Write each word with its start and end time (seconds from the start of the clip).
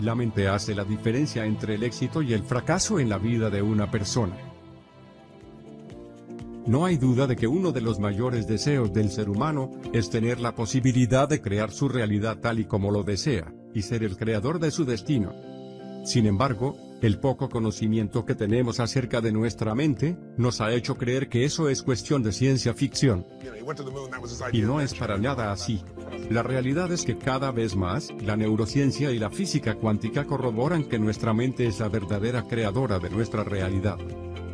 La 0.00 0.14
mente 0.14 0.48
hace 0.48 0.74
la 0.74 0.84
diferencia 0.84 1.44
entre 1.44 1.74
el 1.74 1.82
éxito 1.82 2.22
y 2.22 2.32
el 2.32 2.42
fracaso 2.42 2.98
en 2.98 3.08
la 3.08 3.18
vida 3.18 3.50
de 3.50 3.62
una 3.62 3.90
persona. 3.90 4.36
No 6.66 6.84
hay 6.84 6.96
duda 6.96 7.28
de 7.28 7.36
que 7.36 7.46
uno 7.46 7.70
de 7.70 7.80
los 7.80 8.00
mayores 8.00 8.48
deseos 8.48 8.92
del 8.92 9.10
ser 9.10 9.28
humano, 9.30 9.70
es 9.92 10.10
tener 10.10 10.40
la 10.40 10.54
posibilidad 10.54 11.28
de 11.28 11.40
crear 11.40 11.70
su 11.70 11.88
realidad 11.88 12.38
tal 12.40 12.58
y 12.58 12.64
como 12.64 12.90
lo 12.90 13.04
desea, 13.04 13.52
y 13.72 13.82
ser 13.82 14.02
el 14.02 14.16
creador 14.16 14.58
de 14.58 14.72
su 14.72 14.84
destino. 14.84 15.32
Sin 16.04 16.26
embargo, 16.26 16.76
el 17.02 17.18
poco 17.18 17.48
conocimiento 17.48 18.24
que 18.24 18.34
tenemos 18.34 18.80
acerca 18.80 19.20
de 19.20 19.32
nuestra 19.32 19.74
mente, 19.74 20.16
nos 20.36 20.60
ha 20.60 20.72
hecho 20.72 20.96
creer 20.96 21.28
que 21.28 21.44
eso 21.44 21.68
es 21.68 21.82
cuestión 21.82 22.22
de 22.22 22.32
ciencia 22.32 22.74
ficción. 22.74 23.26
Y 24.52 24.60
no 24.62 24.80
es 24.80 24.94
para 24.94 25.18
nada 25.18 25.52
así. 25.52 25.82
La 26.30 26.42
realidad 26.42 26.90
es 26.92 27.04
que 27.04 27.18
cada 27.18 27.52
vez 27.52 27.76
más, 27.76 28.12
la 28.22 28.36
neurociencia 28.36 29.10
y 29.12 29.18
la 29.18 29.30
física 29.30 29.74
cuántica 29.74 30.24
corroboran 30.24 30.84
que 30.84 30.98
nuestra 30.98 31.32
mente 31.34 31.66
es 31.66 31.80
la 31.80 31.88
verdadera 31.88 32.46
creadora 32.48 32.98
de 32.98 33.10
nuestra 33.10 33.44
realidad. 33.44 33.98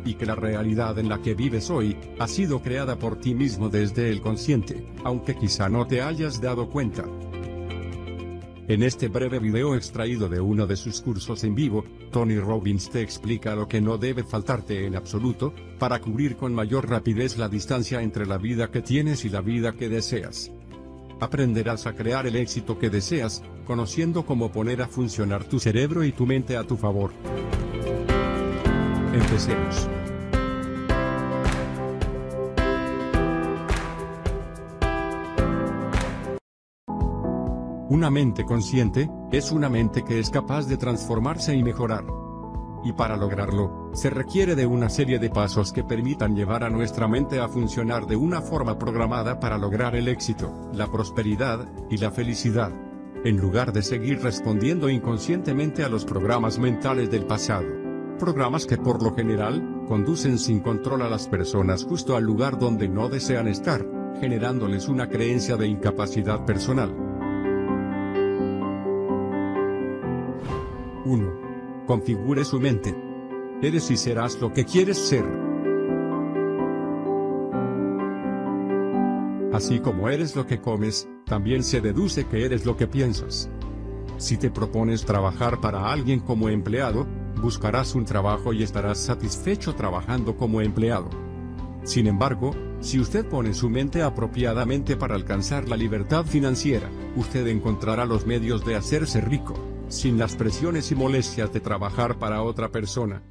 Y 0.05 0.15
que 0.15 0.25
la 0.25 0.35
realidad 0.35 0.99
en 0.99 1.07
la 1.07 1.21
que 1.21 1.33
vives 1.33 1.69
hoy, 1.69 1.97
ha 2.19 2.27
sido 2.27 2.61
creada 2.61 2.97
por 2.99 3.19
ti 3.19 3.33
mismo 3.33 3.69
desde 3.69 4.09
el 4.09 4.21
consciente, 4.21 4.85
aunque 5.05 5.35
quizá 5.35 5.69
no 5.69 5.87
te 5.87 6.01
hayas 6.01 6.41
dado 6.41 6.69
cuenta. 6.69 7.05
En 8.65 8.81
este 8.81 9.09
breve 9.09 9.39
video 9.39 9.75
extraído 9.75 10.29
de 10.29 10.39
uno 10.39 10.65
de 10.65 10.77
sus 10.77 11.01
cursos 11.01 11.43
en 11.43 11.53
vivo, 11.53 11.83
Tony 12.11 12.39
Robbins 12.39 12.89
te 12.89 13.01
explica 13.01 13.55
lo 13.55 13.67
que 13.67 13.81
no 13.81 13.97
debe 13.97 14.23
faltarte 14.23 14.85
en 14.85 14.95
absoluto, 14.95 15.53
para 15.79 15.99
cubrir 15.99 16.37
con 16.37 16.53
mayor 16.53 16.89
rapidez 16.89 17.37
la 17.37 17.49
distancia 17.49 18.01
entre 18.01 18.25
la 18.25 18.37
vida 18.37 18.71
que 18.71 18.81
tienes 18.81 19.25
y 19.25 19.29
la 19.29 19.41
vida 19.41 19.73
que 19.73 19.89
deseas. 19.89 20.49
Aprenderás 21.19 21.87
a 21.87 21.93
crear 21.93 22.25
el 22.25 22.37
éxito 22.37 22.79
que 22.79 22.89
deseas, 22.89 23.43
conociendo 23.65 24.25
cómo 24.25 24.49
poner 24.49 24.81
a 24.81 24.87
funcionar 24.87 25.43
tu 25.43 25.59
cerebro 25.59 26.05
y 26.05 26.13
tu 26.13 26.25
mente 26.25 26.55
a 26.55 26.63
tu 26.63 26.77
favor. 26.77 27.11
Empecemos. 29.13 29.89
Una 37.93 38.09
mente 38.09 38.43
consciente, 38.43 39.07
es 39.31 39.51
una 39.51 39.69
mente 39.69 40.03
que 40.03 40.17
es 40.17 40.31
capaz 40.31 40.65
de 40.65 40.77
transformarse 40.77 41.55
y 41.55 41.61
mejorar. 41.61 42.03
Y 42.83 42.91
para 42.93 43.17
lograrlo, 43.17 43.91
se 43.93 44.09
requiere 44.09 44.55
de 44.55 44.65
una 44.65 44.89
serie 44.89 45.19
de 45.19 45.29
pasos 45.29 45.71
que 45.71 45.83
permitan 45.83 46.35
llevar 46.35 46.63
a 46.63 46.71
nuestra 46.71 47.07
mente 47.07 47.39
a 47.39 47.47
funcionar 47.47 48.07
de 48.07 48.15
una 48.15 48.41
forma 48.41 48.79
programada 48.79 49.39
para 49.39 49.59
lograr 49.59 49.95
el 49.95 50.07
éxito, 50.07 50.71
la 50.73 50.87
prosperidad, 50.87 51.67
y 51.91 51.97
la 51.97 52.09
felicidad. 52.09 52.71
En 53.25 53.37
lugar 53.37 53.71
de 53.71 53.83
seguir 53.83 54.23
respondiendo 54.23 54.89
inconscientemente 54.89 55.83
a 55.83 55.89
los 55.89 56.03
programas 56.03 56.57
mentales 56.57 57.11
del 57.11 57.27
pasado. 57.27 57.67
Programas 58.17 58.65
que 58.65 58.77
por 58.77 59.03
lo 59.03 59.13
general, 59.13 59.83
conducen 59.87 60.39
sin 60.39 60.61
control 60.61 61.03
a 61.03 61.09
las 61.09 61.27
personas 61.27 61.83
justo 61.83 62.15
al 62.15 62.23
lugar 62.23 62.57
donde 62.57 62.89
no 62.89 63.07
desean 63.07 63.47
estar, 63.47 63.85
generándoles 64.19 64.87
una 64.87 65.09
creencia 65.09 65.57
de 65.57 65.67
incapacidad 65.67 66.43
personal. 66.43 67.02
Configure 71.85 72.45
su 72.45 72.61
mente. 72.61 72.95
Eres 73.61 73.91
y 73.91 73.97
serás 73.97 74.39
lo 74.39 74.53
que 74.53 74.63
quieres 74.63 74.97
ser. 74.97 75.25
Así 79.51 79.79
como 79.79 80.07
eres 80.07 80.33
lo 80.35 80.47
que 80.47 80.61
comes, 80.61 81.09
también 81.25 81.61
se 81.61 81.81
deduce 81.81 82.25
que 82.25 82.45
eres 82.45 82.65
lo 82.65 82.77
que 82.77 82.87
piensas. 82.87 83.49
Si 84.17 84.37
te 84.37 84.49
propones 84.49 85.03
trabajar 85.03 85.59
para 85.59 85.91
alguien 85.91 86.21
como 86.21 86.47
empleado, 86.47 87.05
buscarás 87.41 87.95
un 87.95 88.05
trabajo 88.05 88.53
y 88.53 88.63
estarás 88.63 88.97
satisfecho 88.99 89.75
trabajando 89.75 90.37
como 90.37 90.61
empleado. 90.61 91.09
Sin 91.83 92.07
embargo, 92.07 92.55
si 92.79 93.01
usted 93.01 93.25
pone 93.25 93.53
su 93.53 93.69
mente 93.69 94.01
apropiadamente 94.01 94.95
para 94.95 95.15
alcanzar 95.15 95.67
la 95.67 95.75
libertad 95.75 96.25
financiera, 96.25 96.89
usted 97.17 97.45
encontrará 97.47 98.05
los 98.05 98.25
medios 98.25 98.65
de 98.65 98.75
hacerse 98.75 99.19
rico, 99.19 99.55
sin 99.93 100.17
las 100.17 100.35
presiones 100.35 100.91
y 100.91 100.95
molestias 100.95 101.53
de 101.53 101.59
trabajar 101.59 102.17
para 102.19 102.41
otra 102.41 102.69
persona. 102.69 103.21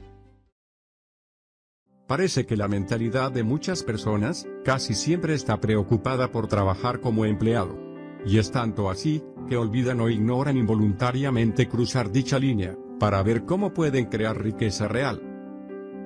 Parece 2.06 2.47
que 2.47 2.56
la 2.56 2.69
mentalidad 2.69 3.33
de 3.33 3.43
muchas 3.43 3.83
personas, 3.83 4.47
casi 4.65 4.95
siempre 4.95 5.34
está 5.34 5.61
preocupada 5.61 6.31
por 6.31 6.47
trabajar 6.47 7.00
como 7.00 7.25
empleado. 7.25 7.78
Y 8.27 8.39
es 8.39 8.50
tanto 8.50 8.91
así, 8.91 9.23
que 9.49 9.56
olvidan 9.56 10.00
o 10.00 10.09
ignoran 10.09 10.56
involuntariamente 10.56 11.69
cruzar 11.69 12.12
dicha 12.12 12.39
línea, 12.39 12.77
para 13.00 13.23
ver 13.23 13.44
cómo 13.44 13.73
pueden 13.73 14.06
crear 14.06 14.41
riqueza 14.41 14.89
real. 14.89 15.21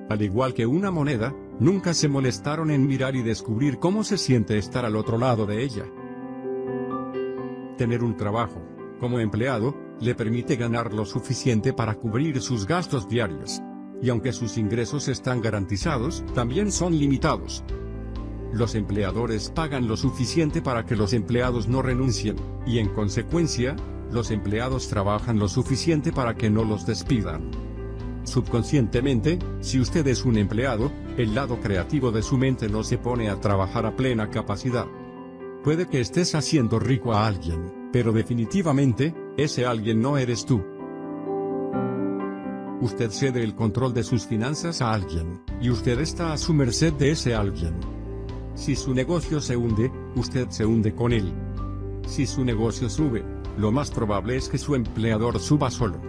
Al 0.09 0.21
igual 0.21 0.53
que 0.53 0.65
una 0.65 0.91
moneda, 0.91 1.35
nunca 1.59 1.93
se 1.93 2.07
molestaron 2.07 2.71
en 2.71 2.87
mirar 2.87 3.15
y 3.15 3.21
descubrir 3.21 3.77
cómo 3.77 4.03
se 4.03 4.17
siente 4.17 4.57
estar 4.57 4.85
al 4.85 4.95
otro 4.95 5.17
lado 5.17 5.45
de 5.45 5.63
ella. 5.63 5.85
Tener 7.77 8.03
un 8.03 8.15
trabajo, 8.15 8.61
como 8.99 9.19
empleado, 9.19 9.75
le 9.99 10.15
permite 10.15 10.55
ganar 10.55 10.93
lo 10.93 11.05
suficiente 11.05 11.73
para 11.73 11.95
cubrir 11.95 12.41
sus 12.41 12.65
gastos 12.65 13.07
diarios. 13.07 13.61
Y 14.01 14.09
aunque 14.09 14.31
sus 14.31 14.57
ingresos 14.57 15.07
están 15.07 15.41
garantizados, 15.41 16.23
también 16.35 16.71
son 16.71 16.97
limitados. 16.97 17.63
Los 18.53 18.75
empleadores 18.75 19.49
pagan 19.49 19.87
lo 19.87 19.97
suficiente 19.97 20.61
para 20.61 20.85
que 20.85 20.95
los 20.95 21.13
empleados 21.13 21.67
no 21.67 21.81
renuncien, 21.81 22.35
y 22.65 22.79
en 22.79 22.89
consecuencia, 22.89 23.75
los 24.11 24.31
empleados 24.31 24.87
trabajan 24.87 25.39
lo 25.39 25.47
suficiente 25.47 26.11
para 26.11 26.35
que 26.35 26.49
no 26.49 26.63
los 26.63 26.85
despidan. 26.85 27.51
Subconscientemente, 28.23 29.39
si 29.61 29.79
usted 29.79 30.05
es 30.07 30.25
un 30.25 30.37
empleado, 30.37 30.91
el 31.17 31.33
lado 31.33 31.59
creativo 31.59 32.11
de 32.11 32.21
su 32.21 32.37
mente 32.37 32.69
no 32.69 32.83
se 32.83 32.97
pone 32.97 33.29
a 33.29 33.39
trabajar 33.39 33.85
a 33.85 33.95
plena 33.95 34.29
capacidad. 34.29 34.85
Puede 35.63 35.87
que 35.87 35.99
estés 35.99 36.35
haciendo 36.35 36.79
rico 36.79 37.13
a 37.13 37.25
alguien, 37.25 37.89
pero 37.91 38.11
definitivamente, 38.11 39.13
ese 39.37 39.67
alguien 39.67 40.01
no 40.01 40.17
eres 40.17 40.45
tú. 40.45 40.63
Usted 42.81 43.11
cede 43.11 43.43
el 43.43 43.53
control 43.53 43.93
de 43.93 44.03
sus 44.03 44.25
finanzas 44.25 44.81
a 44.81 44.91
alguien, 44.91 45.41
y 45.61 45.69
usted 45.69 45.99
está 45.99 46.33
a 46.33 46.37
su 46.37 46.53
merced 46.53 46.93
de 46.93 47.11
ese 47.11 47.35
alguien. 47.35 47.75
Si 48.55 48.75
su 48.75 48.95
negocio 48.95 49.39
se 49.39 49.55
hunde, 49.55 49.91
usted 50.15 50.49
se 50.49 50.65
hunde 50.65 50.95
con 50.95 51.13
él. 51.13 51.31
Si 52.07 52.25
su 52.25 52.43
negocio 52.43 52.89
sube, 52.89 53.23
lo 53.57 53.71
más 53.71 53.91
probable 53.91 54.35
es 54.37 54.49
que 54.49 54.57
su 54.57 54.73
empleador 54.73 55.39
suba 55.39 55.69
solo. 55.69 56.01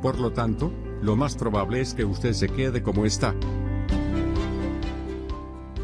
Por 0.00 0.20
lo 0.20 0.32
tanto, 0.32 0.72
lo 1.02 1.16
más 1.16 1.34
probable 1.34 1.80
es 1.80 1.94
que 1.94 2.04
usted 2.04 2.32
se 2.32 2.48
quede 2.48 2.82
como 2.82 3.04
está. 3.04 3.34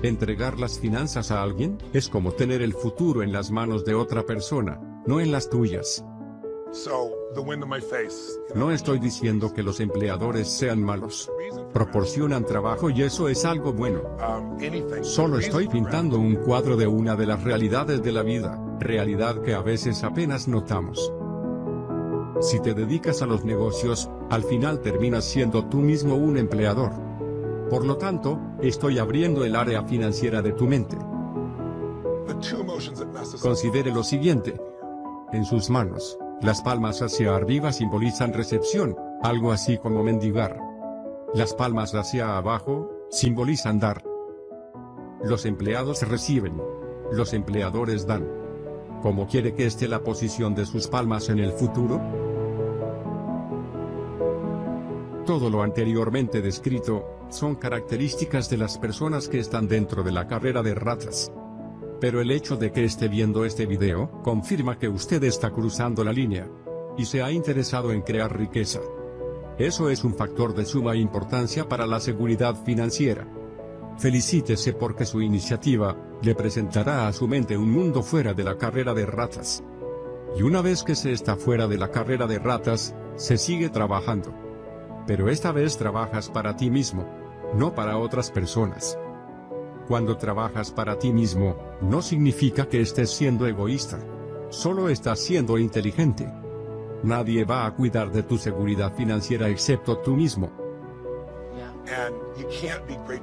Entregar 0.03 0.61
las 0.61 0.78
finanzas 0.78 1.32
a 1.32 1.43
alguien, 1.43 1.78
es 1.93 2.09
como 2.09 2.32
tener 2.32 2.62
el 2.62 2.75
futuro 2.75 3.22
en 3.25 3.32
las 3.32 3.50
manos 3.50 3.84
de 3.84 3.94
otra 3.94 4.25
persona, 4.25 4.81
no 5.06 5.19
en 5.19 5.32
las 5.32 5.50
tuyas. 5.50 6.05
No 8.56 8.72
estoy 8.72 8.98
diciendo 8.98 9.52
que 9.54 9.62
los 9.62 9.78
empleadores 9.78 10.48
sean 10.48 10.82
malos. 10.82 11.30
Proporcionan 11.72 12.44
trabajo 12.44 12.90
y 12.90 13.02
eso 13.02 13.28
es 13.28 13.44
algo 13.44 13.72
bueno. 13.72 14.00
um. 14.18 15.04
Solo 15.04 15.38
estoy 15.38 15.68
pintando 15.68 16.18
un 16.18 16.34
cuadro 16.34 16.76
de 16.76 16.88
una 16.88 17.14
de 17.14 17.26
las 17.26 17.44
realidades 17.44 18.02
de 18.02 18.10
la 18.10 18.22
vida, 18.22 18.60
realidad 18.80 19.40
que 19.42 19.54
a 19.54 19.62
veces 19.62 20.02
apenas 20.02 20.48
notamos. 20.48 21.12
Si 22.40 22.58
te 22.60 22.74
dedicas 22.74 23.22
a 23.22 23.26
los 23.26 23.44
negocios, 23.44 24.10
al 24.30 24.42
final 24.42 24.80
terminas 24.80 25.24
siendo 25.24 25.66
tú 25.66 25.76
mismo 25.76 26.16
un 26.16 26.36
empleador. 26.36 26.90
Por 27.70 27.84
lo 27.84 27.96
tanto, 27.98 28.40
estoy 28.60 28.98
abriendo 28.98 29.44
el 29.44 29.54
área 29.54 29.84
financiera 29.84 30.43
de 30.43 30.52
tu 30.52 30.66
mente. 30.66 30.99
Considere 33.40 33.93
lo 33.93 34.02
siguiente. 34.02 34.60
En 35.32 35.44
sus 35.44 35.70
manos, 35.70 36.19
las 36.40 36.60
palmas 36.62 37.00
hacia 37.00 37.34
arriba 37.34 37.72
simbolizan 37.72 38.32
recepción, 38.32 38.96
algo 39.22 39.52
así 39.52 39.78
como 39.78 40.02
mendigar. 40.02 40.58
Las 41.32 41.54
palmas 41.54 41.94
hacia 41.94 42.36
abajo, 42.36 42.90
simbolizan 43.10 43.78
dar. 43.78 44.04
Los 45.22 45.46
empleados 45.46 46.06
reciben. 46.06 46.60
Los 47.12 47.32
empleadores 47.32 48.06
dan. 48.06 48.28
¿Cómo 49.02 49.26
quiere 49.26 49.54
que 49.54 49.66
esté 49.66 49.88
la 49.88 50.02
posición 50.02 50.54
de 50.54 50.66
sus 50.66 50.86
palmas 50.88 51.28
en 51.28 51.38
el 51.38 51.52
futuro? 51.52 52.00
Todo 55.26 55.48
lo 55.48 55.62
anteriormente 55.62 56.42
descrito, 56.42 57.06
son 57.30 57.54
características 57.54 58.50
de 58.50 58.58
las 58.58 58.76
personas 58.76 59.28
que 59.28 59.38
están 59.38 59.66
dentro 59.66 60.02
de 60.02 60.12
la 60.12 60.26
carrera 60.26 60.62
de 60.62 60.75
ratas. 60.75 61.32
Pero 62.00 62.20
el 62.20 62.31
hecho 62.31 62.56
de 62.56 62.73
que 62.73 62.85
esté 62.85 63.08
viendo 63.08 63.44
este 63.44 63.67
video, 63.67 64.11
confirma 64.23 64.79
que 64.79 64.88
usted 64.88 65.23
está 65.25 65.50
cruzando 65.50 66.05
la 66.05 66.12
línea. 66.12 66.49
Y 66.96 67.06
se 67.06 67.23
ha 67.23 67.32
interesado 67.32 67.93
en 67.93 68.02
crear 68.02 68.37
riqueza. 68.37 68.81
Eso 69.58 69.88
es 69.88 70.05
un 70.05 70.14
factor 70.14 70.55
de 70.55 70.64
suma 70.64 70.96
importancia 70.96 71.69
para 71.69 71.87
la 71.87 72.00
seguridad 72.00 72.56
financiera. 72.64 73.26
Felicítese 73.99 74.73
porque 74.73 75.06
su 75.06 75.23
iniciativa, 75.23 75.96
le 76.23 76.35
presentará 76.35 77.06
a 77.06 77.12
su 77.12 77.29
mente 77.29 77.56
un 77.56 77.70
mundo 77.70 78.02
fuera 78.02 78.35
de 78.35 78.43
la 78.43 78.56
carrera 78.56 78.94
de 78.94 79.06
ratas. 79.06 79.62
Y 80.37 80.43
una 80.43 80.62
vez 80.62 80.82
que 80.82 80.97
se 80.97 81.12
está 81.12 81.37
fuera 81.37 81.69
de 81.69 81.79
la 81.79 81.90
carrera 81.90 82.26
de 82.26 82.38
ratas, 82.38 82.97
se 83.14 83.38
sigue 83.38 83.69
trabajando. 83.69 84.35
Pero 85.06 85.29
esta 85.29 85.52
vez 85.52 85.76
trabajas 85.76 86.29
para 86.29 86.56
ti 86.56 86.70
mismo, 86.70 87.08
no 87.55 87.75
para 87.75 87.99
otras 87.99 88.31
personas. 88.31 88.99
Cuando 89.88 90.16
trabajas 90.16 90.70
para 90.70 90.98
ti 90.98 91.12
mismo, 91.12 91.56
no 91.82 92.00
significa 92.00 92.69
que 92.69 92.81
estés 92.81 93.10
siendo 93.10 93.46
egoísta. 93.46 93.98
Solo 94.48 94.88
estás 94.88 95.20
siendo 95.20 95.58
inteligente. 95.58 96.26
Nadie 97.02 97.44
va 97.44 97.66
a 97.66 97.75
cuidar 97.75 98.10
de 98.10 98.22
tu 98.22 98.38
seguridad 98.38 98.94
financiera 98.94 99.48
excepto 99.48 99.98
tú 99.98 100.16
mismo. 100.16 100.50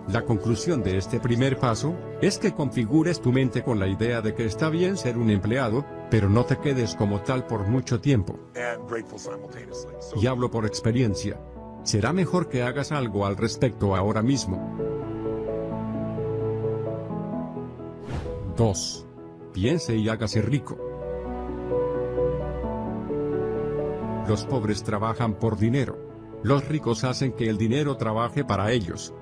La 0.09 0.23
conclusión 0.23 0.83
de 0.83 0.97
este 0.97 1.19
primer 1.19 1.57
paso, 1.57 1.95
es 2.21 2.37
que 2.37 2.53
configures 2.53 3.19
tu 3.19 3.31
mente 3.31 3.63
con 3.63 3.79
la 3.79 3.87
idea 3.87 4.21
de 4.21 4.35
que 4.35 4.45
está 4.45 4.69
bien 4.69 4.97
ser 4.97 5.17
un 5.17 5.31
empleado, 5.31 5.83
pero 6.11 6.29
no 6.29 6.45
te 6.45 6.57
quedes 6.57 6.95
como 6.95 7.21
tal 7.21 7.47
por 7.47 7.67
mucho 7.67 7.99
tiempo. 7.99 8.39
Y 10.15 10.27
hablo 10.27 10.51
por 10.51 10.65
experiencia. 10.67 11.39
Será 11.83 12.13
mejor 12.13 12.49
que 12.49 12.61
hagas 12.61 12.91
algo 12.91 13.25
al 13.25 13.37
respecto 13.37 13.95
ahora 13.95 14.21
mismo. 14.21 14.90
2. 18.55 19.07
Piense 19.53 19.95
y 19.95 20.09
hágase 20.09 20.41
rico. 20.41 20.77
Los 24.27 24.45
pobres 24.45 24.83
trabajan 24.83 25.35
por 25.35 25.57
dinero. 25.57 25.97
Los 26.43 26.67
ricos 26.67 27.03
hacen 27.03 27.33
que 27.33 27.49
el 27.49 27.57
dinero 27.57 27.97
trabaje 27.97 28.43
para 28.43 28.71
ellos. 28.71 29.13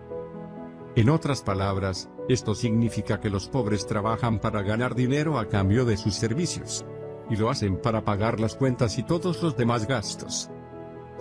En 0.95 1.09
otras 1.09 1.41
palabras, 1.41 2.09
esto 2.27 2.55
significa 2.55 3.19
que 3.19 3.29
los 3.29 3.47
pobres 3.47 3.85
trabajan 3.85 4.39
para 4.39 4.61
ganar 4.61 4.95
dinero 4.95 5.37
a 5.37 5.47
cambio 5.47 5.85
de 5.85 5.97
sus 5.97 6.15
servicios. 6.15 6.85
Y 7.29 7.35
lo 7.35 7.49
hacen 7.49 7.77
para 7.77 8.03
pagar 8.03 8.39
las 8.39 8.55
cuentas 8.55 8.97
y 8.97 9.03
todos 9.03 9.41
los 9.43 9.55
demás 9.55 9.87
gastos. 9.87 10.49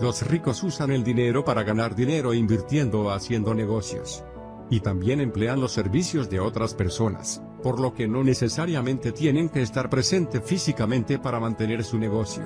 Los 0.00 0.26
ricos 0.26 0.62
usan 0.62 0.90
el 0.90 1.04
dinero 1.04 1.44
para 1.44 1.62
ganar 1.64 1.94
dinero 1.94 2.32
invirtiendo 2.32 3.02
o 3.02 3.10
haciendo 3.10 3.54
negocios. 3.54 4.24
Y 4.70 4.80
también 4.80 5.20
emplean 5.20 5.60
los 5.60 5.72
servicios 5.72 6.30
de 6.30 6.40
otras 6.40 6.74
personas, 6.74 7.42
por 7.62 7.80
lo 7.80 7.94
que 7.94 8.06
no 8.08 8.22
necesariamente 8.22 9.12
tienen 9.12 9.48
que 9.48 9.62
estar 9.62 9.90
presente 9.90 10.40
físicamente 10.40 11.18
para 11.18 11.40
mantener 11.40 11.84
su 11.84 11.98
negocio. 11.98 12.44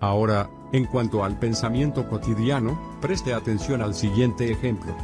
Ahora, 0.00 0.50
en 0.72 0.84
cuanto 0.84 1.24
al 1.24 1.38
pensamiento 1.38 2.08
cotidiano, 2.08 2.98
preste 3.00 3.32
atención 3.32 3.80
al 3.80 3.94
siguiente 3.94 4.50
ejemplo. 4.50 4.94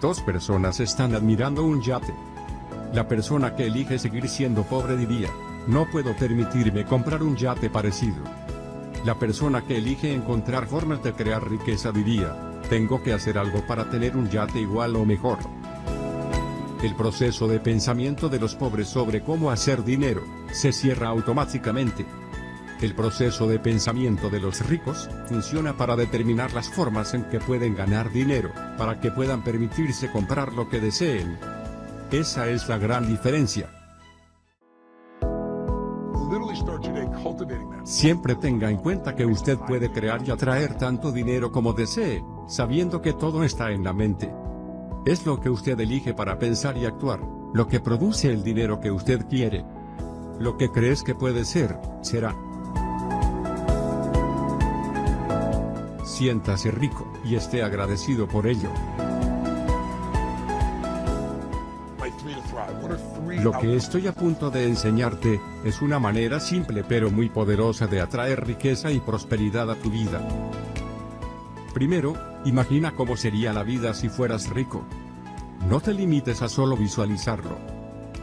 Dos 0.00 0.20
personas 0.20 0.80
están 0.80 1.14
admirando 1.14 1.62
un 1.62 1.82
yate. 1.82 2.14
La 2.92 3.06
persona 3.06 3.54
que 3.54 3.66
elige 3.66 3.98
seguir 3.98 4.28
siendo 4.28 4.62
pobre 4.62 4.96
diría, 4.96 5.28
no 5.66 5.86
puedo 5.90 6.16
permitirme 6.16 6.84
comprar 6.84 7.22
un 7.22 7.36
yate 7.36 7.68
parecido. 7.68 8.22
La 9.04 9.14
persona 9.18 9.62
que 9.62 9.76
elige 9.76 10.12
encontrar 10.12 10.66
formas 10.66 11.02
de 11.02 11.12
crear 11.12 11.48
riqueza 11.48 11.92
diría, 11.92 12.45
tengo 12.68 13.02
que 13.02 13.12
hacer 13.12 13.38
algo 13.38 13.66
para 13.66 13.88
tener 13.90 14.16
un 14.16 14.28
yate 14.28 14.60
igual 14.60 14.96
o 14.96 15.04
mejor. 15.04 15.38
El 16.82 16.94
proceso 16.94 17.48
de 17.48 17.58
pensamiento 17.58 18.28
de 18.28 18.38
los 18.38 18.54
pobres 18.54 18.88
sobre 18.88 19.22
cómo 19.22 19.50
hacer 19.50 19.84
dinero, 19.84 20.22
se 20.52 20.72
cierra 20.72 21.08
automáticamente. 21.08 22.04
El 22.80 22.94
proceso 22.94 23.48
de 23.48 23.58
pensamiento 23.58 24.28
de 24.28 24.40
los 24.40 24.66
ricos, 24.66 25.08
funciona 25.26 25.76
para 25.76 25.96
determinar 25.96 26.52
las 26.52 26.68
formas 26.68 27.14
en 27.14 27.24
que 27.24 27.40
pueden 27.40 27.74
ganar 27.74 28.12
dinero, 28.12 28.52
para 28.76 29.00
que 29.00 29.10
puedan 29.10 29.42
permitirse 29.42 30.10
comprar 30.10 30.52
lo 30.52 30.68
que 30.68 30.80
deseen. 30.80 31.38
Esa 32.10 32.48
es 32.48 32.68
la 32.68 32.76
gran 32.76 33.08
diferencia. 33.08 33.75
Siempre 37.84 38.34
tenga 38.34 38.70
en 38.70 38.78
cuenta 38.78 39.14
que 39.14 39.26
usted 39.26 39.58
puede 39.58 39.90
crear 39.90 40.26
y 40.26 40.30
atraer 40.30 40.76
tanto 40.76 41.12
dinero 41.12 41.52
como 41.52 41.72
desee, 41.72 42.24
sabiendo 42.46 43.00
que 43.00 43.12
todo 43.12 43.44
está 43.44 43.70
en 43.70 43.84
la 43.84 43.92
mente. 43.92 44.32
Es 45.04 45.24
lo 45.24 45.40
que 45.40 45.50
usted 45.50 45.78
elige 45.78 46.14
para 46.14 46.38
pensar 46.38 46.76
y 46.76 46.84
actuar, 46.84 47.20
lo 47.54 47.68
que 47.68 47.80
produce 47.80 48.30
el 48.30 48.42
dinero 48.42 48.80
que 48.80 48.90
usted 48.90 49.26
quiere. 49.28 49.64
Lo 50.38 50.56
que 50.56 50.70
crees 50.70 51.02
que 51.02 51.14
puede 51.14 51.44
ser, 51.44 51.78
será. 52.02 52.34
Siéntase 56.04 56.70
rico, 56.70 57.06
y 57.24 57.36
esté 57.36 57.62
agradecido 57.62 58.26
por 58.26 58.46
ello. 58.46 58.70
Lo 63.42 63.52
que 63.52 63.76
estoy 63.76 64.06
a 64.06 64.14
punto 64.14 64.50
de 64.50 64.66
enseñarte, 64.66 65.40
es 65.64 65.82
una 65.82 65.98
manera 65.98 66.40
simple 66.40 66.84
pero 66.84 67.10
muy 67.10 67.28
poderosa 67.28 67.86
de 67.86 68.00
atraer 68.00 68.46
riqueza 68.46 68.90
y 68.90 69.00
prosperidad 69.00 69.70
a 69.70 69.76
tu 69.76 69.90
vida. 69.90 70.20
Primero, 71.74 72.14
imagina 72.44 72.94
cómo 72.94 73.16
sería 73.16 73.52
la 73.52 73.62
vida 73.62 73.94
si 73.94 74.08
fueras 74.08 74.50
rico. 74.50 74.84
No 75.68 75.80
te 75.80 75.92
limites 75.92 76.42
a 76.42 76.48
solo 76.48 76.76
visualizarlo. 76.76 77.58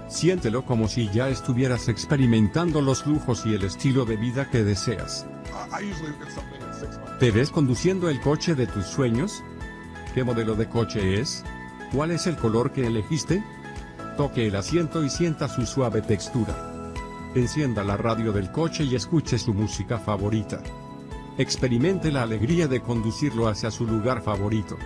Siéntelo 0.08 0.66
como 0.66 0.88
si 0.88 1.10
ya 1.10 1.30
estuvieras 1.30 1.88
experimentando 1.88 2.82
los 2.82 3.06
lujos 3.06 3.46
y 3.46 3.54
el 3.54 3.64
estilo 3.64 4.06
de 4.06 4.18
vida 4.18 4.50
que 4.50 4.64
deseas. 4.64 5.26
Months. 5.72 7.20
¿Te 7.20 7.32
ves 7.32 7.52
conduciendo 7.52 8.10
el 8.10 8.20
coche 8.22 8.56
de 8.56 8.68
tus 8.68 8.86
sueños? 8.86 9.44
¿Qué 10.14 10.24
modelo 10.24 10.56
de 10.56 10.68
coche 10.68 11.20
es? 11.20 11.44
¿Cuál 11.92 12.12
es 12.12 12.28
el 12.28 12.36
color 12.36 12.72
que 12.72 12.86
elegiste? 12.88 13.44
Toque 14.18 14.46
el 14.46 14.56
asiento 14.56 15.04
y 15.04 15.10
sienta 15.10 15.48
su 15.48 15.66
suave 15.66 16.04
textura. 16.04 16.54
Encienda 17.34 17.84
la 17.84 17.98
radio 17.98 18.32
del 18.32 18.52
coche 18.52 18.84
y 18.84 18.94
escuche 18.94 19.40
su 19.40 19.56
música 19.56 19.98
favorita. 19.98 20.62
Experimente 21.40 22.12
la 22.12 22.22
alegría 22.22 22.68
de 22.68 22.80
conducirlo 22.80 23.48
hacia 23.48 23.72
su 23.72 23.88
lugar 23.88 24.22
favorito. 24.22 24.78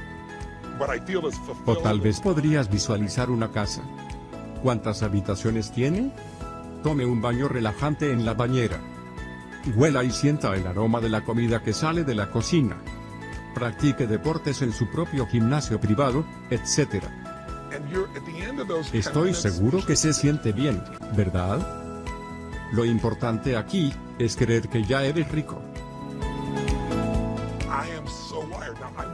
O 1.65 1.75
tal 1.75 1.99
vez 1.99 2.21
podrías 2.21 2.71
visualizar 2.71 3.29
una 3.29 3.51
casa. 3.51 3.81
¿Cuántas 4.63 5.03
habitaciones 5.03 5.73
tiene? 5.73 6.13
Tome 6.81 7.05
un 7.05 7.21
baño 7.21 7.49
relajante 7.49 8.13
en 8.13 8.25
la 8.25 8.33
bañera. 8.33 8.79
Huela 9.75 10.05
y 10.05 10.11
sienta 10.11 10.55
el 10.55 10.65
aroma 10.67 11.01
de 11.01 11.09
la 11.09 11.25
comida 11.25 11.61
que 11.61 11.73
sale 11.73 12.05
de 12.05 12.15
la 12.15 12.31
cocina. 12.31 12.77
Practique 13.53 14.07
deportes 14.07 14.61
en 14.61 14.71
su 14.71 14.89
propio 14.89 15.27
gimnasio 15.27 15.81
privado, 15.81 16.25
etc. 16.49 17.03
Estoy 18.93 19.33
seguro 19.33 19.85
que 19.85 19.95
se 19.95 20.13
siente 20.13 20.51
bien, 20.51 20.81
¿verdad? 21.15 21.59
Lo 22.71 22.85
importante 22.85 23.55
aquí, 23.55 23.93
es 24.19 24.35
creer 24.35 24.67
que 24.67 24.83
ya 24.83 25.03
eres 25.03 25.31
rico. 25.31 25.61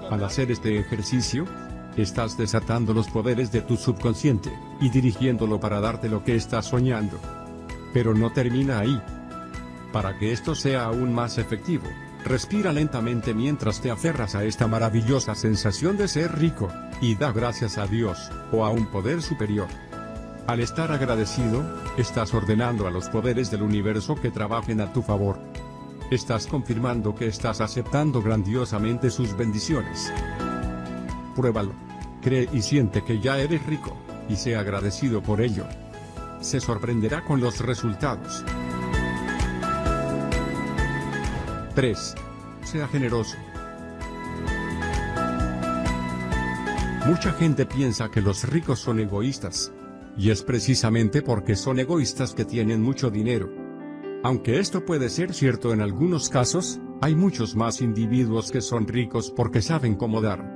Al 0.10 0.24
hacer 0.24 0.52
este 0.52 0.80
ejercicio, 0.80 1.46
estás 1.98 2.38
desatando 2.38 2.94
los 2.94 3.08
poderes 3.10 3.52
de 3.52 3.62
tu 3.62 3.78
subconsciente, 3.78 4.52
y 4.82 4.90
dirigiéndolo 4.90 5.60
para 5.60 5.80
darte 5.80 6.10
lo 6.10 6.24
que 6.24 6.36
estás 6.36 6.66
soñando. 6.66 7.20
Pero 7.94 8.14
no 8.14 8.32
termina 8.32 8.80
ahí. 8.80 9.02
Para 9.92 10.18
que 10.18 10.32
esto 10.32 10.56
sea 10.56 10.86
aún 10.86 11.14
más 11.14 11.38
efectivo, 11.38 11.86
respira 12.24 12.72
lentamente 12.72 13.34
mientras 13.34 13.82
te 13.82 13.92
aferras 13.92 14.36
a 14.36 14.44
esta 14.44 14.68
maravillosa 14.68 15.36
sensación 15.36 15.98
de 15.98 16.08
ser 16.08 16.38
rico, 16.38 16.70
y 17.02 17.16
da 17.16 17.32
gracias 17.32 17.78
a 17.78 17.88
Dios, 17.88 18.32
o 18.52 18.66
a 18.66 18.70
un 18.70 18.88
poder 18.88 19.22
superior. 19.22 19.68
Al 20.48 20.60
estar 20.60 20.92
agradecido, 20.92 21.64
estás 21.98 22.34
ordenando 22.34 22.86
a 22.88 22.92
los 22.92 23.10
poderes 23.10 23.50
del 23.50 23.62
universo 23.62 24.16
que 24.16 24.32
trabajen 24.32 24.82
a 24.82 24.92
tu 24.92 25.02
favor. 25.02 25.40
Estás 26.12 26.48
confirmando 26.48 27.16
que 27.16 27.28
estás 27.28 27.62
aceptando 27.62 28.22
grandiosamente 28.22 29.10
sus 29.10 29.36
bendiciones. 29.38 30.12
Pruébalo. 31.36 31.74
Cree 32.22 32.50
y 32.54 32.62
siente 32.62 33.04
que 33.04 33.20
ya 33.20 33.38
eres 33.38 33.66
rico, 33.66 33.98
y 34.30 34.36
sea 34.36 34.60
agradecido 34.60 35.22
por 35.22 35.42
ello. 35.42 35.66
Se 36.42 36.60
sorprenderá 36.60 37.24
con 37.24 37.42
los 37.42 37.60
resultados. 37.60 38.44
3. 41.76 42.16
Sea 42.64 42.88
generoso. 42.88 43.36
Mucha 47.08 47.34
gente 47.34 47.66
piensa 47.66 48.10
que 48.12 48.22
los 48.22 48.48
ricos 48.48 48.80
son 48.80 49.00
egoístas. 49.00 49.74
Y 50.16 50.30
es 50.30 50.44
precisamente 50.44 51.24
porque 51.24 51.56
son 51.56 51.80
egoístas 51.80 52.36
que 52.36 52.46
tienen 52.46 52.82
mucho 52.82 53.10
dinero. 53.10 53.50
Aunque 54.24 54.60
esto 54.60 54.86
puede 54.86 55.10
ser 55.10 55.34
cierto 55.34 55.74
en 55.74 55.82
algunos 55.82 56.30
casos, 56.30 56.80
hay 57.02 57.16
muchos 57.16 57.56
más 57.56 57.82
individuos 57.82 58.52
que 58.52 58.62
son 58.62 58.88
ricos 58.88 59.34
porque 59.36 59.64
saben 59.64 59.96
cómo 59.96 60.22
dar. 60.22 60.48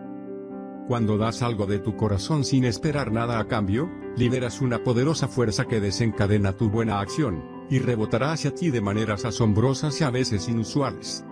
Cuando 0.88 1.18
das 1.18 1.42
algo 1.42 1.66
de 1.66 1.80
tu 1.80 1.98
corazón 1.98 2.46
sin 2.46 2.64
esperar 2.64 3.12
nada 3.12 3.40
a 3.40 3.48
cambio, 3.48 3.90
liberas 4.16 4.62
una 4.62 4.84
poderosa 4.84 5.28
fuerza 5.28 5.66
que 5.66 5.82
desencadena 5.82 6.54
tu 6.54 6.70
buena 6.70 7.02
acción, 7.02 7.57
y 7.70 7.80
rebotará 7.80 8.32
hacia 8.32 8.54
ti 8.54 8.70
de 8.70 8.82
maneras 8.82 9.26
asombrosas 9.26 10.00
y 10.02 10.04
a 10.04 10.10
veces 10.10 10.48
inusuales. 10.48 11.26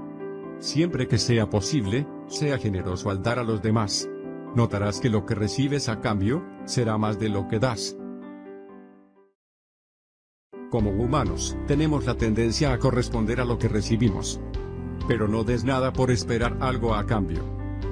Siempre 0.60 1.08
que 1.08 1.18
sea 1.18 1.50
posible, 1.50 2.08
sea 2.27 2.58
generoso 2.58 3.10
al 3.10 3.22
dar 3.22 3.39
a 3.39 3.44
los 3.44 3.62
demás. 3.62 4.10
Notarás 4.56 5.00
que 5.00 5.10
lo 5.10 5.25
que 5.25 5.36
recibes 5.36 5.89
a 5.89 6.00
cambio, 6.00 6.44
será 6.65 6.98
más 6.98 7.20
de 7.20 7.30
lo 7.30 7.48
que 7.48 7.60
das. 7.60 7.98
Como 10.72 10.92
humanos, 10.92 11.58
tenemos 11.68 12.06
la 12.06 12.15
tendencia 12.15 12.74
a 12.74 12.80
corresponder 12.80 13.39
a 13.39 13.46
lo 13.46 13.58
que 13.58 13.68
recibimos. 13.68 14.42
Pero 15.08 15.27
no 15.27 15.44
des 15.44 15.63
nada 15.63 15.94
por 15.94 16.10
esperar 16.10 16.58
algo 16.62 16.96
a 16.96 17.06
cambio. 17.06 17.44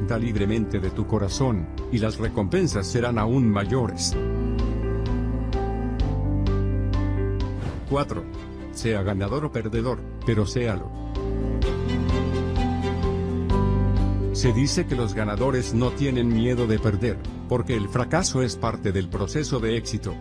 Da 0.07 0.17
libremente 0.17 0.79
de 0.79 0.89
tu 0.89 1.05
corazón, 1.05 1.67
y 1.91 2.00
las 2.00 2.17
recompensas 2.17 2.88
serán 2.88 3.19
aún 3.19 3.50
mayores. 3.50 4.15
4. 7.83 8.23
Sea 8.73 9.03
ganador 9.03 9.45
o 9.45 9.51
perdedor, 9.51 9.99
pero 10.25 10.45
séalo. 10.45 10.91
Se 14.33 14.51
dice 14.51 14.87
que 14.87 14.95
los 14.95 15.13
ganadores 15.13 15.73
no 15.73 15.91
tienen 15.91 16.27
miedo 16.27 16.65
de 16.65 16.79
perder, 16.79 17.17
porque 17.47 17.75
el 17.75 17.87
fracaso 17.87 18.41
es 18.41 18.55
parte 18.55 18.91
del 18.91 19.07
proceso 19.07 19.59
de 19.59 19.77
éxito. 19.77 20.15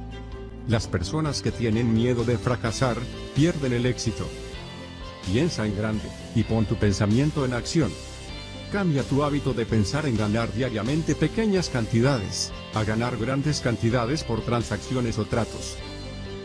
Las 0.68 0.86
personas 0.86 1.42
que 1.42 1.50
tienen 1.50 1.92
miedo 1.92 2.22
de 2.22 2.38
fracasar, 2.38 2.98
pierden 3.34 3.72
el 3.72 3.86
éxito. 3.86 4.26
Piensa 5.26 5.66
en 5.66 5.76
grande, 5.76 6.08
y 6.34 6.42
pon 6.42 6.66
tu 6.66 6.76
pensamiento 6.76 7.44
en 7.44 7.54
acción. 7.54 7.90
Cambia 8.70 9.02
tu 9.02 9.24
hábito 9.24 9.54
de 9.54 9.66
pensar 9.66 10.06
en 10.06 10.16
ganar 10.16 10.52
diariamente 10.52 11.14
pequeñas 11.14 11.68
cantidades, 11.68 12.52
a 12.74 12.84
ganar 12.84 13.16
grandes 13.16 13.60
cantidades 13.60 14.24
por 14.24 14.42
transacciones 14.42 15.18
o 15.18 15.24
tratos. 15.24 15.78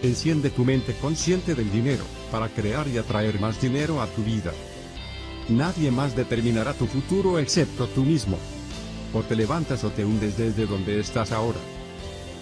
Enciende 0.04 0.52
tu 0.52 0.64
mente 0.64 0.94
consciente 1.02 1.56
del 1.56 1.72
dinero, 1.72 2.04
para 2.32 2.50
crear 2.50 2.88
y 2.88 2.98
atraer 2.98 3.40
más 3.40 3.60
dinero 3.60 4.02
a 4.02 4.08
tu 4.08 4.24
vida. 4.24 4.54
Nadie 5.50 5.92
más 5.92 6.16
determinará 6.16 6.74
tu 6.74 6.86
futuro 6.86 7.40
excepto 7.40 7.88
tú 7.88 8.04
mismo. 8.04 8.38
O 9.14 9.24
te 9.24 9.36
levantas 9.36 9.84
o 9.84 9.90
te 9.90 10.06
hundes 10.06 10.38
desde 10.38 10.68
donde 10.68 11.00
estás 11.00 11.32
ahora. 11.32 11.60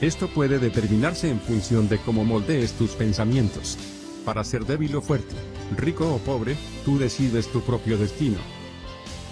Esto 0.01 0.27
puede 0.27 0.59
determinarse 0.59 1.29
en 1.29 1.39
función 1.39 1.87
de 1.87 1.97
cómo 1.99 2.25
moldees 2.25 2.73
tus 2.73 2.91
pensamientos. 2.91 3.77
Para 4.25 4.43
ser 4.43 4.65
débil 4.65 4.95
o 4.95 5.01
fuerte, 5.01 5.35
rico 5.77 6.13
o 6.13 6.17
pobre, 6.17 6.57
tú 6.83 6.97
decides 6.97 7.47
tu 7.47 7.61
propio 7.61 7.97
destino. 7.97 8.39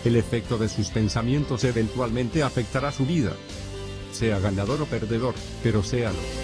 El 0.05 0.15
efecto 0.15 0.57
de 0.57 0.69
sus 0.69 0.89
pensamientos 0.89 1.63
eventualmente 1.63 2.43
afectará 2.43 2.91
su 2.91 3.05
vida. 3.05 3.33
Sea 4.13 4.39
ganador 4.39 4.81
o 4.81 4.85
perdedor, 4.85 5.33
pero 5.63 5.83
séalo. 5.83 6.42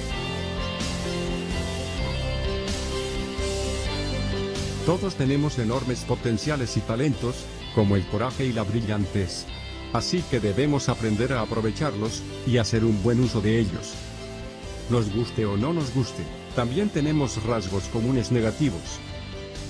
Todos 4.90 5.14
tenemos 5.14 5.60
enormes 5.60 6.00
potenciales 6.00 6.76
y 6.76 6.80
talentos, 6.80 7.46
como 7.76 7.96
el 7.96 8.08
coraje 8.08 8.46
y 8.46 8.54
la 8.54 8.64
brillantez. 8.64 9.46
Así 9.94 10.24
que 10.24 10.40
debemos 10.40 10.90
aprender 10.90 11.32
a 11.32 11.42
aprovecharlos, 11.42 12.24
y 12.48 12.58
hacer 12.58 12.84
un 12.84 13.04
buen 13.04 13.20
uso 13.20 13.40
de 13.40 13.60
ellos. 13.60 13.94
Nos 14.90 15.14
guste 15.14 15.46
o 15.46 15.58
no 15.58 15.74
nos 15.74 15.94
guste, 15.94 16.24
también 16.56 16.90
tenemos 16.90 17.44
rasgos 17.44 17.84
comunes 17.94 18.32
negativos. 18.32 18.82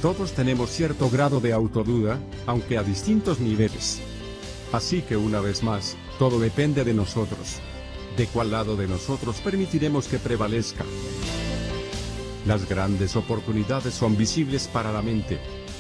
Todos 0.02 0.32
tenemos 0.32 0.70
cierto 0.70 1.10
grado 1.10 1.42
de 1.42 1.52
autoduda, 1.52 2.18
aunque 2.46 2.78
a 2.78 2.84
distintos 2.84 3.42
niveles. 3.42 4.00
Así 4.72 5.02
que 5.02 5.18
una 5.18 5.42
vez 5.42 5.64
más, 5.64 5.98
todo 6.18 6.40
depende 6.40 6.86
de 6.86 6.94
nosotros. 6.94 7.58
¿De 8.16 8.26
cuál 8.28 8.52
lado 8.52 8.78
de 8.78 8.88
nosotros 8.88 9.42
permitiremos 9.42 10.08
que 10.08 10.18
prevalezca? 10.18 10.86
Las 12.46 12.68
grandes 12.68 13.16
oportunidades 13.16 13.94
son 13.94 14.18
visibles 14.18 14.68
para 14.68 14.94
la 14.94 15.02
mente, 15.02 15.40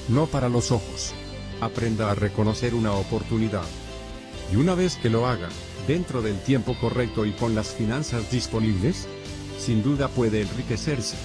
no 0.09 0.25
para 0.25 0.49
los 0.49 0.71
ojos. 0.71 1.13
Aprenda 1.61 2.11
a 2.11 2.15
reconocer 2.15 2.75
una 2.75 2.91
oportunidad. 2.93 3.63
Y 4.51 4.57
una 4.57 4.75
vez 4.75 4.97
que 4.97 5.09
lo 5.09 5.25
haga, 5.25 5.49
dentro 5.87 6.21
del 6.21 6.37
tiempo 6.41 6.75
correcto 6.79 7.25
y 7.25 7.31
con 7.31 7.55
las 7.55 7.69
finanzas 7.69 8.29
disponibles, 8.29 9.07
sin 9.57 9.83
duda 9.83 10.09
puede 10.09 10.41
enriquecerse. 10.41 11.15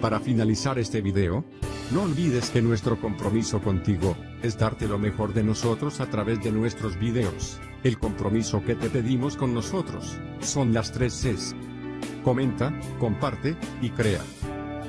Para 0.00 0.18
finalizar 0.18 0.80
este 0.80 1.00
video, 1.00 1.44
no 1.92 2.04
olvides 2.04 2.48
que 2.48 2.62
nuestro 2.62 2.98
compromiso 2.98 3.60
contigo, 3.60 4.16
es 4.42 4.56
darte 4.56 4.88
lo 4.88 4.98
mejor 4.98 5.34
de 5.34 5.44
nosotros 5.44 6.00
a 6.00 6.06
través 6.06 6.42
de 6.42 6.50
nuestros 6.50 6.98
videos. 6.98 7.60
El 7.84 7.98
compromiso 7.98 8.64
que 8.64 8.74
te 8.74 8.88
pedimos 8.88 9.36
con 9.36 9.52
nosotros, 9.52 10.16
son 10.40 10.72
las 10.72 10.90
tres 10.90 11.12
Cs. 11.22 11.54
Comenta, 12.24 12.72
comparte, 12.98 13.58
y 13.82 13.90
crea. 13.90 14.22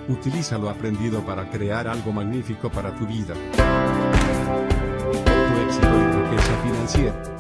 Utiliza 0.08 0.58
lo 0.58 0.70
aprendido 0.70 1.26
para 1.26 1.50
crear 1.50 1.90
algo 1.90 2.14
magnífico 2.14 2.72
para 2.72 2.96
tu 2.96 3.06
vida. 3.06 3.34
Tu 5.26 5.62
éxito 5.68 5.88
y 5.88 6.06
riqueza 6.24 6.64
financiera. 6.64 7.34